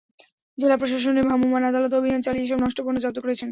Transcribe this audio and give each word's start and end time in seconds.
জেলা 0.57 0.75
প্রশাসনের 0.81 1.25
ভ্রাম্যমাণ 1.27 1.61
আদালত 1.69 1.93
অভিযান 1.95 2.21
চালিয়ে 2.25 2.45
এসব 2.45 2.59
নষ্ট 2.61 2.77
পণ্য 2.85 2.97
জব্দ 3.03 3.17
করেছেন। 3.21 3.49